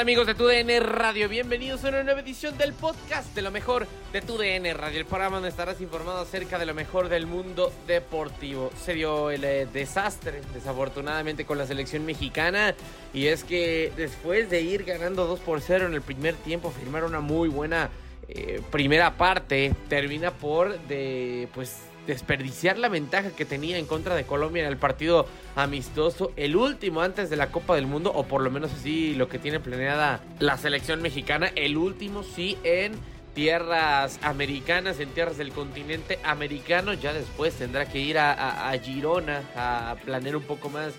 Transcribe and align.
¿Qué 0.00 0.04
tal 0.04 0.12
amigos 0.14 0.26
de 0.28 0.34
TUDN 0.34 0.82
Radio? 0.82 1.28
Bienvenidos 1.28 1.84
a 1.84 1.90
una 1.90 2.02
nueva 2.02 2.20
edición 2.20 2.56
del 2.56 2.72
podcast 2.72 3.34
de 3.34 3.42
lo 3.42 3.50
mejor 3.50 3.86
de 4.14 4.22
TUDN 4.22 4.74
Radio, 4.74 4.98
el 4.98 5.04
programa 5.04 5.36
donde 5.36 5.50
estarás 5.50 5.78
informado 5.82 6.20
acerca 6.20 6.58
de 6.58 6.64
lo 6.64 6.72
mejor 6.72 7.10
del 7.10 7.26
mundo 7.26 7.70
deportivo. 7.86 8.70
Se 8.82 8.94
dio 8.94 9.30
el 9.30 9.44
eh, 9.44 9.66
desastre, 9.70 10.40
desafortunadamente, 10.54 11.44
con 11.44 11.58
la 11.58 11.66
selección 11.66 12.06
mexicana 12.06 12.74
y 13.12 13.26
es 13.26 13.44
que 13.44 13.92
después 13.94 14.48
de 14.48 14.62
ir 14.62 14.84
ganando 14.84 15.26
2 15.26 15.40
por 15.40 15.60
0 15.60 15.88
en 15.88 15.92
el 15.92 16.00
primer 16.00 16.34
tiempo, 16.36 16.70
firmar 16.70 17.04
una 17.04 17.20
muy 17.20 17.50
buena 17.50 17.90
eh, 18.34 18.60
primera 18.70 19.16
parte, 19.16 19.74
termina 19.88 20.30
por 20.30 20.78
de 20.82 21.48
pues 21.54 21.82
desperdiciar 22.06 22.78
la 22.78 22.88
ventaja 22.88 23.30
que 23.30 23.44
tenía 23.44 23.78
en 23.78 23.86
contra 23.86 24.14
de 24.14 24.24
Colombia 24.24 24.62
en 24.62 24.68
el 24.68 24.76
partido 24.76 25.26
amistoso, 25.54 26.32
el 26.36 26.56
último 26.56 27.02
antes 27.02 27.30
de 27.30 27.36
la 27.36 27.50
Copa 27.50 27.74
del 27.74 27.86
Mundo, 27.86 28.12
o 28.14 28.24
por 28.24 28.42
lo 28.42 28.50
menos 28.50 28.72
así 28.72 29.14
lo 29.14 29.28
que 29.28 29.38
tiene 29.38 29.60
planeada 29.60 30.20
la 30.38 30.56
selección 30.58 31.02
mexicana, 31.02 31.50
el 31.54 31.76
último 31.76 32.22
sí 32.22 32.58
en 32.64 32.92
tierras 33.34 34.18
americanas, 34.22 34.98
en 34.98 35.10
tierras 35.10 35.36
del 35.36 35.52
continente 35.52 36.18
americano, 36.24 36.94
ya 36.94 37.12
después 37.12 37.54
tendrá 37.54 37.86
que 37.86 38.00
ir 38.00 38.18
a, 38.18 38.72
Girona 38.82 39.42
a 39.56 39.96
planear 40.04 40.36
un 40.36 40.42
poco 40.42 40.68
más 40.68 40.92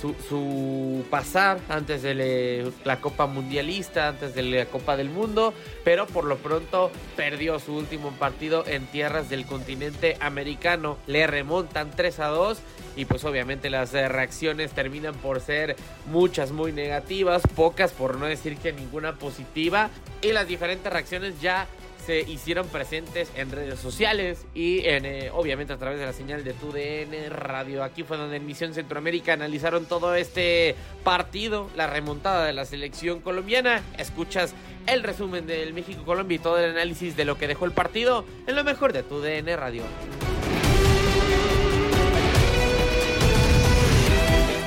su, 0.00 1.04
pasar 1.10 1.58
antes 1.68 2.02
de 2.02 2.72
la 2.84 3.00
Copa 3.00 3.26
Mundialista, 3.26 4.08
antes 4.08 4.34
de 4.34 4.42
la 4.42 4.66
Copa 4.66 4.96
del 4.96 5.10
Mundo, 5.10 5.52
pero 5.84 6.06
por 6.06 6.24
lo 6.24 6.36
pronto 6.36 6.90
perdió 7.16 7.58
su 7.58 7.74
último 7.74 8.12
partido 8.12 8.64
en 8.66 8.86
tierras 8.86 9.28
del 9.28 9.46
continente 9.46 10.16
americano. 10.20 10.98
Le 11.06 11.26
remontan 11.26 11.90
3 11.90 12.20
a 12.20 12.26
2 12.28 12.58
y 12.96 13.04
pues 13.04 13.24
obviamente 13.24 13.70
las 13.70 13.92
reacciones 13.92 14.72
terminan 14.72 15.14
por 15.14 15.40
ser 15.40 15.76
muchas 16.06 16.52
muy 16.52 16.72
negativas, 16.72 17.42
pocas 17.54 17.92
por 17.92 18.18
no 18.18 18.26
decir 18.26 18.56
que 18.56 18.72
ninguna 18.72 19.16
positiva 19.16 19.90
y 20.22 20.32
las 20.32 20.48
diferentes 20.48 20.92
reacciones 20.92 21.40
ya 21.40 21.66
se 22.08 22.20
hicieron 22.20 22.66
presentes 22.68 23.30
en 23.36 23.52
redes 23.52 23.78
sociales 23.78 24.46
y 24.54 24.78
en, 24.86 25.04
eh, 25.04 25.30
obviamente 25.30 25.74
a 25.74 25.76
través 25.76 25.98
de 25.98 26.06
la 26.06 26.14
señal 26.14 26.42
de 26.42 26.54
TUDN 26.54 27.28
Radio. 27.28 27.84
Aquí 27.84 28.02
fue 28.02 28.16
donde 28.16 28.38
en 28.38 28.46
Misión 28.46 28.72
Centroamérica 28.72 29.34
analizaron 29.34 29.84
todo 29.84 30.14
este 30.14 30.74
partido, 31.04 31.68
la 31.76 31.86
remontada 31.86 32.46
de 32.46 32.54
la 32.54 32.64
selección 32.64 33.20
colombiana. 33.20 33.82
Escuchas 33.98 34.54
el 34.86 35.02
resumen 35.02 35.46
del 35.46 35.74
México-Colombia 35.74 36.36
y 36.36 36.38
todo 36.38 36.58
el 36.58 36.70
análisis 36.70 37.14
de 37.14 37.26
lo 37.26 37.36
que 37.36 37.46
dejó 37.46 37.66
el 37.66 37.72
partido 37.72 38.24
en 38.46 38.56
lo 38.56 38.64
mejor 38.64 38.94
de 38.94 39.02
TUDN 39.02 39.54
Radio. 39.58 39.82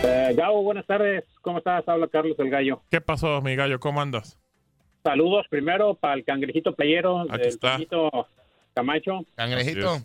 Eh, 0.03 0.33
Gabo, 0.37 0.61
buenas 0.61 0.85
tardes. 0.85 1.23
¿Cómo 1.41 1.57
estás? 1.57 1.87
Habla 1.87 2.07
Carlos 2.07 2.37
el 2.37 2.51
Gallo. 2.51 2.83
¿Qué 2.91 3.01
pasó, 3.01 3.41
mi 3.41 3.55
gallo? 3.55 3.79
¿Cómo 3.79 3.99
andas? 3.99 4.40
Saludos 5.03 5.45
primero 5.49 5.95
para 5.95 6.13
el 6.15 6.23
cangrejito 6.23 6.75
playero 6.75 7.21
Aquí 7.21 7.37
del 7.39 7.47
está. 7.47 7.79
Camacho. 8.73 9.25
Cangrejito. 9.35 9.97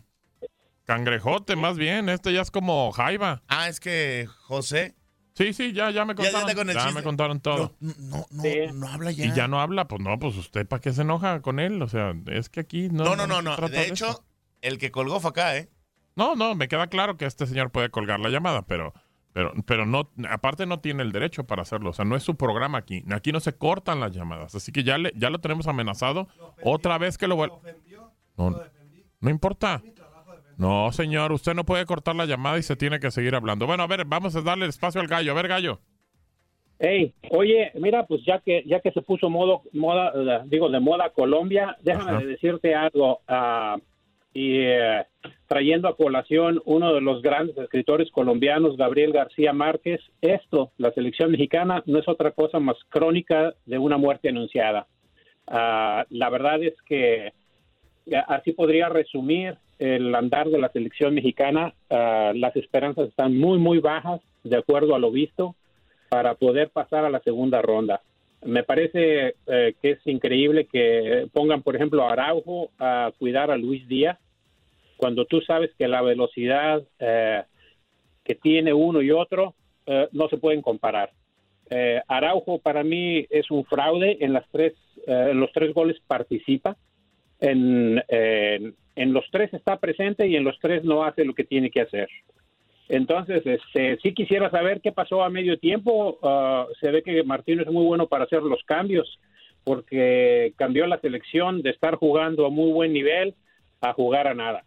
Cangrejote, 0.84 1.57
más 1.57 1.77
bien. 1.77 2.09
Este 2.09 2.33
ya 2.33 2.43
es 2.43 2.51
como 2.51 2.93
Jaiba. 2.93 3.43
Ah, 3.49 3.69
es 3.69 3.81
que 3.81 4.27
José. 4.45 4.95
Sí, 5.34 5.53
sí, 5.53 5.73
ya, 5.75 5.91
ya 5.91 6.05
me 6.07 6.15
Ya- 6.15 6.25
ya 6.25 6.33
contaron. 6.33 6.55
con 6.67 6.75
ya 6.75 6.91
me 6.93 7.03
contaron 7.03 7.41
todo. 7.41 7.75
No, 7.81 7.93
no, 7.99 8.27
no, 8.31 8.43
Sí. 8.43 8.55
no 8.73 8.89
habla 8.89 9.11
ya. 9.11 9.27
Y 9.27 9.33
ya 9.34 9.49
no 9.49 9.61
habla, 9.61 9.87
pues 9.87 10.01
no, 10.01 10.19
pues 10.19 10.34
usted 10.37 10.67
para 10.67 10.81
qué 10.81 10.93
se 10.93 11.03
enoja 11.03 11.43
con 11.43 11.61
él, 11.61 11.83
o 11.83 11.89
sea, 11.89 12.15
es 12.28 12.49
que 12.49 12.61
aquí 12.61 12.89
no. 12.91 13.05
No, 13.05 13.17
no, 13.17 13.27
no, 13.27 13.43
no. 13.43 13.55
trata 13.55 13.75
De 13.75 13.87
hecho, 13.87 14.25
el 14.63 14.78
que 14.78 14.91
colgó 14.91 15.21
fue 15.21 15.31
acá, 15.31 15.57
¿eh? 15.59 15.69
No, 16.15 16.37
no, 16.37 16.55
me 16.55 16.69
queda 16.69 16.87
claro 16.87 17.19
que 17.19 17.27
este 17.27 17.47
señor 17.47 17.71
puede 17.71 17.91
colgar 17.91 18.19
la 18.21 18.31
llamada, 18.31 18.63
pero, 18.63 18.95
pero, 19.37 19.53
pero 19.66 19.84
no, 19.84 20.09
aparte 20.31 20.65
no 20.65 20.81
tiene 20.81 21.03
el 21.03 21.13
derecho 21.13 21.45
para 21.45 21.60
hacerlo, 21.60 21.91
o 21.91 21.93
sea, 21.93 22.07
no 22.07 22.16
es 22.16 22.22
su 22.22 22.37
programa 22.37 22.78
aquí, 22.78 23.05
aquí 23.13 23.33
no 23.33 23.41
se 23.41 23.53
cortan 23.53 24.01
las 24.01 24.13
llamadas, 24.13 24.55
así 24.55 24.72
que 24.72 24.83
ya 24.83 24.97
le, 24.97 25.13
ya 25.15 25.28
lo 25.28 25.41
tenemos 25.41 25.69
amenazado, 25.69 26.27
otra 26.63 26.97
vez 26.97 27.19
que 27.19 27.27
lo 27.27 27.37
vuelva. 27.37 27.59
No, 28.39 28.59
no 29.21 29.31
importa. 29.31 29.83
No, 30.57 30.91
señor, 30.91 31.33
usted 31.33 31.53
no 31.53 31.65
puede 31.66 31.84
cortar 31.84 32.16
la 32.16 32.25
llamada 32.25 32.57
y 32.57 32.63
se 32.63 32.77
tiene 32.77 32.99
que 32.99 33.10
seguir 33.10 33.34
hablando. 33.34 33.66
Bueno, 33.66 33.83
a 33.83 33.87
ver, 33.87 34.07
vamos 34.07 34.34
a 34.37 34.41
darle 34.41 34.65
espacio 34.65 35.03
al 35.03 35.07
gallo. 35.07 35.33
A 35.33 35.34
ver, 35.34 35.49
gallo. 35.49 35.81
Hey, 36.78 37.13
oye, 37.31 37.72
mira, 37.75 38.07
pues 38.07 38.22
ya 38.27 38.39
que 38.39 38.63
ya 38.66 38.81
que 38.81 38.91
se 38.91 39.03
puso 39.03 39.28
modo 39.28 39.65
moda, 39.75 40.45
digo 40.47 40.71
de 40.71 40.81
moda 40.81 41.10
Colombia, 41.10 41.77
déjame 41.83 42.10
Ajá. 42.10 42.21
de 42.21 42.27
decirte 42.27 42.75
algo. 42.75 43.21
ah, 43.28 43.77
y 44.36 44.59
eh, 44.59 45.03
trayendo 45.48 45.88
a 45.88 45.97
colación 45.97 46.60
uno 46.66 46.92
de 46.92 47.00
los 47.00 47.22
grandes 47.22 47.56
escritores 47.56 48.10
colombianos, 48.10 48.77
Gabriel 48.77 49.10
García 49.10 49.54
Márquez, 49.54 49.98
esto, 50.21 50.72
la 50.77 50.92
selección 50.92 51.30
mexicana, 51.30 51.83
no 51.86 51.98
es 51.98 52.06
otra 52.06 52.33
cosa 52.33 52.60
más 52.60 52.77
crónica 52.91 53.54
de 53.65 53.78
una 53.78 53.97
muerte 53.97 54.28
anunciada. 54.28 54.88
Ah, 55.47 56.04
la 56.10 56.28
verdad 56.28 56.62
es 56.62 56.74
que 56.83 57.28
eh, 57.28 57.33
así 58.28 58.53
podría 58.53 58.91
resumir 58.91 59.56
el 59.78 60.15
andar 60.15 60.50
de 60.50 60.59
la 60.59 60.68
selección 60.68 61.15
mexicana, 61.15 61.72
ah, 61.88 62.33
las 62.34 62.54
esperanzas 62.56 63.09
están 63.09 63.38
muy, 63.38 63.56
muy 63.56 63.78
bajas, 63.78 64.21
de 64.44 64.59
acuerdo 64.59 64.94
a 64.94 64.98
lo 64.98 65.10
visto, 65.10 65.54
para 66.10 66.34
poder 66.34 66.68
pasar 66.68 67.06
a 67.06 67.10
la 67.10 67.21
segunda 67.21 67.62
ronda. 67.62 68.03
Me 68.44 68.65
parece 68.65 69.34
eh, 69.47 69.74
que 69.80 69.92
es 69.92 70.06
increíble 70.06 70.66
que 70.66 71.27
pongan, 71.33 71.62
por 71.62 71.74
ejemplo, 71.74 72.03
a 72.06 72.12
Araujo 72.12 72.68
a 72.78 73.10
cuidar 73.18 73.50
a 73.50 73.56
Luis 73.56 73.88
Díaz, 73.88 74.18
cuando 74.97 75.25
tú 75.27 75.41
sabes 75.41 75.71
que 75.78 75.89
la 75.89 76.03
velocidad 76.03 76.83
eh, 76.98 77.43
que 78.27 78.34
tiene 78.34 78.72
uno 78.72 79.01
y 79.03 79.10
otro 79.10 79.54
eh, 79.87 80.09
no 80.13 80.28
se 80.28 80.37
pueden 80.37 80.63
comparar. 80.63 81.10
Eh, 81.71 82.01
Araujo 82.09 82.59
para 82.59 82.83
mí 82.84 83.27
es 83.31 83.51
un 83.51 83.65
fraude 83.65 84.19
en 84.21 84.33
las 84.33 84.48
tres, 84.51 84.75
eh, 85.07 85.28
en 85.31 85.41
los 85.41 85.51
tres 85.53 85.72
goles 85.72 85.97
participa, 86.07 86.77
en, 87.41 88.03
en, 88.09 89.13
los 89.13 89.25
tres 89.31 89.53
está 89.53 89.78
presente 89.78 90.27
y 90.27 90.37
en 90.37 90.45
los 90.45 90.59
tres 90.59 90.84
no 90.84 91.04
hace 91.04 91.25
lo 91.25 91.34
que 91.34 91.45
tiene 91.45 91.71
que 91.71 91.83
hacer. 91.83 92.09
Entonces, 92.89 93.43
este, 93.45 93.98
sí 93.98 94.15
quisiera 94.15 94.51
saber 94.51 94.81
qué 94.81 94.93
pasó 94.93 95.22
a 95.22 95.28
medio 95.28 95.59
tiempo. 95.59 96.19
Ah, 96.22 96.66
se 96.81 96.91
ve 96.91 97.03
que 97.03 97.22
Martino 97.25 97.63
es 97.63 97.69
muy 97.69 97.84
bueno 97.84 98.07
para 98.07 98.25
hacer 98.25 98.43
los 98.43 98.63
cambios, 98.65 99.19
porque 99.65 100.54
cambió 100.57 100.87
la 100.87 101.01
selección 101.01 101.63
de 101.63 101.71
estar 101.71 101.97
jugando 101.97 102.47
a 102.47 102.51
muy 102.51 102.72
buen 102.72 102.93
nivel 102.93 103.34
a 103.81 103.93
jugar 103.93 104.28
a 104.28 104.34
nada. 104.34 104.65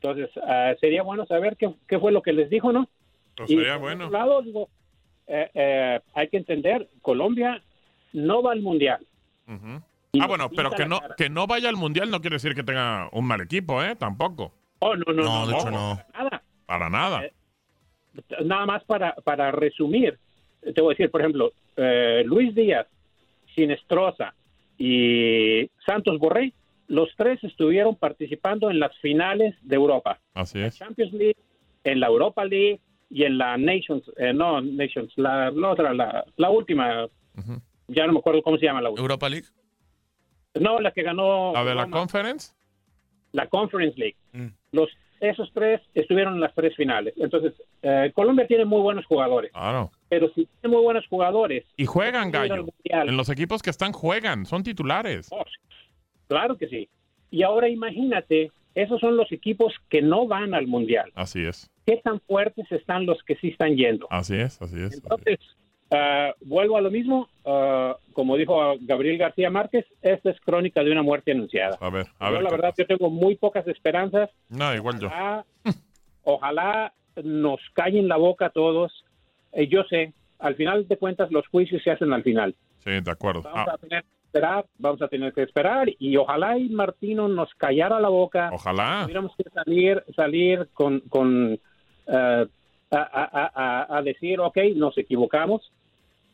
Entonces, 0.00 0.30
ah, 0.46 0.74
sería 0.80 1.02
bueno 1.02 1.26
saber 1.26 1.56
qué, 1.56 1.70
qué 1.88 1.98
fue 1.98 2.12
lo 2.12 2.22
que 2.22 2.32
les 2.32 2.48
dijo, 2.50 2.72
¿no? 2.72 2.88
Pues 3.36 3.50
Y 3.50 3.54
sería 3.56 3.72
por 3.74 3.82
bueno. 3.82 4.06
otro 4.06 4.18
lado, 4.18 4.42
digo, 4.42 4.68
eh, 5.26 5.50
eh, 5.54 6.00
hay 6.14 6.28
que 6.28 6.36
entender, 6.36 6.88
Colombia 7.02 7.62
no 8.12 8.42
va 8.42 8.52
al 8.52 8.60
Mundial. 8.62 9.04
Ujú. 9.48 9.82
Y 10.12 10.20
Ah, 10.22 10.26
bueno, 10.26 10.48
pero 10.54 10.70
que 10.70 10.86
no, 10.86 11.00
cara. 11.00 11.14
que 11.16 11.28
no 11.28 11.46
vaya 11.46 11.68
al 11.68 11.76
mundial 11.76 12.10
no 12.10 12.20
quiere 12.20 12.36
decir 12.36 12.54
que 12.54 12.62
tenga 12.62 13.08
un 13.12 13.26
mal 13.26 13.40
equipo, 13.42 13.82
¿eh? 13.82 13.94
Tampoco. 13.94 14.52
Oh, 14.78 14.96
no, 14.96 15.04
no, 15.12 15.22
No, 15.22 15.40
no, 15.40 15.46
de 15.48 15.54
hecho 15.54 15.70
no. 15.70 15.98
nada. 16.14 16.42
Para 16.66 16.88
nada. 16.88 17.24
Eh, 17.24 17.32
Nada 18.44 18.66
más 18.66 18.82
para, 18.84 19.14
para 19.16 19.50
resumir, 19.52 20.18
te 20.62 20.80
voy 20.80 20.92
a 20.92 20.96
decir, 20.96 21.10
por 21.10 21.20
ejemplo, 21.20 21.52
eh, 21.76 22.22
Luis 22.24 22.54
Díaz, 22.54 22.86
Sinestrosa 23.54 24.34
y 24.78 25.70
Santos 25.86 26.18
Borré, 26.18 26.52
los 26.88 27.08
tres 27.16 27.42
estuvieron 27.44 27.94
participando 27.96 28.70
en 28.70 28.80
las 28.80 28.96
finales 28.98 29.54
de 29.62 29.76
Europa. 29.76 30.18
Así 30.34 30.58
la 30.58 30.66
es. 30.66 30.76
Champions 30.78 31.12
League, 31.12 31.36
en 31.84 32.00
la 32.00 32.08
Europa 32.08 32.44
League 32.44 32.80
y 33.10 33.24
en 33.24 33.38
la 33.38 33.56
Nations, 33.56 34.02
eh, 34.16 34.32
no 34.34 34.60
Nations, 34.60 35.12
la, 35.16 35.50
la 35.50 35.68
otra, 35.70 35.94
la, 35.94 36.24
la 36.36 36.50
última, 36.50 37.06
ya 37.88 38.06
no 38.06 38.12
me 38.12 38.18
acuerdo 38.18 38.42
cómo 38.42 38.58
se 38.58 38.66
llama 38.66 38.82
la 38.82 38.90
última. 38.90 39.04
Europa 39.04 39.28
League. 39.28 39.46
No, 40.60 40.80
la 40.80 40.90
que 40.90 41.02
ganó 41.02 41.52
¿La 41.54 41.64
de 41.64 41.74
la 41.74 41.82
Roma, 41.84 41.96
conference? 41.98 42.52
la 43.32 43.46
Conference 43.48 43.96
League. 43.98 44.16
Mm. 44.32 44.48
Los, 44.72 44.88
esos 45.20 45.50
tres 45.52 45.80
estuvieron 45.94 46.34
en 46.34 46.40
las 46.40 46.54
tres 46.54 46.74
finales. 46.74 47.12
Entonces, 47.18 47.52
eh, 47.82 48.10
Colombia 48.14 48.46
tiene 48.46 48.64
muy 48.64 48.80
buenos 48.80 49.04
jugadores, 49.06 49.52
Claro. 49.52 49.90
pero 50.08 50.28
si 50.34 50.46
tiene 50.60 50.74
muy 50.74 50.82
buenos 50.82 51.06
jugadores, 51.08 51.64
Y 51.76 51.84
juegan, 51.86 52.30
gallo. 52.30 52.64
Mundial. 52.64 53.08
En 53.08 53.16
los 53.16 53.28
equipos 53.28 53.62
que 53.62 53.70
están, 53.70 53.92
juegan. 53.92 54.46
Son 54.46 54.62
titulares. 54.62 55.28
oh, 55.30 55.44
claro 56.28 56.56
que 56.56 56.68
sí. 56.68 56.88
Y 57.30 57.42
ahora 57.42 57.68
imagínate, 57.68 58.52
esos 58.74 59.00
son 59.00 59.16
los 59.16 59.30
equipos 59.32 59.74
que 59.88 60.00
no 60.02 60.26
van 60.26 60.54
al 60.54 60.66
Mundial. 60.66 61.10
Así 61.14 61.44
es. 61.44 61.70
¿Qué 61.84 61.96
tan 61.96 62.20
fuertes 62.20 62.70
están 62.70 63.06
los 63.06 63.22
que 63.24 63.34
sí 63.36 63.48
están 63.48 63.76
yendo? 63.76 64.06
Así 64.10 64.36
es, 64.36 64.60
así 64.62 64.76
es. 64.76 64.86
así 64.86 64.96
es. 64.98 65.02
Entonces, 65.02 65.38
ah, 65.90 66.32
vuelvo 66.42 66.76
a 66.76 66.80
lo 66.80 66.90
mismo, 66.90 67.28
ah, 67.44 67.96
como 68.12 68.36
dijo 68.36 68.76
Gabriel 68.80 69.18
García 69.18 69.50
Márquez, 69.50 69.84
esta 70.02 70.30
es 70.30 70.40
crónica 70.40 70.82
de 70.84 70.92
una 70.92 71.02
muerte 71.02 71.32
anunciada. 71.32 71.76
A 71.80 71.90
ver, 71.90 72.06
a 72.18 72.28
Yo 72.28 72.34
ver. 72.34 72.42
la 72.44 72.50
verdad, 72.50 72.70
pasa. 72.70 72.82
yo 72.82 72.86
tengo 72.86 73.10
muy 73.10 73.36
pocas 73.36 73.66
esperanzas. 73.66 74.30
No, 74.48 74.74
igual 74.74 74.98
yo. 75.00 75.08
Ojalá, 75.08 75.44
ojalá 76.24 76.92
nos 77.24 77.60
callen 77.74 78.08
la 78.08 78.16
boca 78.16 78.46
a 78.46 78.50
todos. 78.50 79.04
Eh, 79.52 79.66
yo 79.68 79.82
sé, 79.84 80.12
al 80.38 80.54
final 80.56 80.86
de 80.86 80.96
cuentas 80.98 81.30
los 81.30 81.46
juicios 81.48 81.82
se 81.82 81.90
hacen 81.90 82.12
al 82.12 82.22
final. 82.22 82.54
Sí, 82.84 82.90
de 83.00 83.10
acuerdo. 83.10 83.42
Vamos 83.42 83.68
Ah, 83.68 83.74
a 83.74 83.78
tener 83.78 84.04
esperar, 84.38 84.66
vamos 84.78 85.02
a 85.02 85.08
tener 85.08 85.32
que 85.32 85.42
esperar 85.42 85.88
y 85.98 86.16
ojalá 86.16 86.56
y 86.58 86.68
Martino 86.68 87.28
nos 87.28 87.52
callara 87.54 87.98
la 88.00 88.08
boca. 88.08 88.50
ojalá. 88.52 89.00
Tuviéramos 89.02 89.32
que 89.36 89.44
salir, 89.50 90.02
salir 90.14 90.68
con, 90.74 91.00
con 91.08 91.58
eh, 92.06 92.46
a, 92.90 92.96
a- 92.96 93.52
a- 93.54 93.98
a 93.98 94.02
decir, 94.02 94.40
ok, 94.40 94.56
nos 94.76 94.96
equivocamos, 94.96 95.70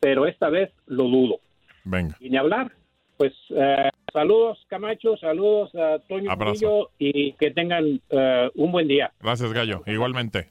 pero 0.00 0.26
esta 0.26 0.50
vez 0.50 0.70
lo 0.86 1.04
dudo. 1.04 1.40
Venga. 1.84 2.16
Y 2.20 2.30
ni 2.30 2.36
hablar. 2.36 2.72
Pues 3.16 3.32
eh, 3.50 3.88
saludos 4.12 4.58
Camacho, 4.68 5.16
saludos 5.16 5.72
a 5.76 5.98
Toño. 6.08 6.34
Murillo 6.36 6.90
y 6.98 7.32
que 7.34 7.52
tengan 7.52 8.00
eh, 8.10 8.50
un 8.56 8.72
buen 8.72 8.88
día. 8.88 9.12
Gracias, 9.20 9.52
gallo. 9.52 9.82
Igualmente. 9.86 10.50